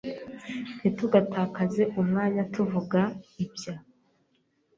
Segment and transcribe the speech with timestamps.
[0.77, 2.99] Ntitugatakaze umwanya tuvuga
[3.43, 3.73] ibya.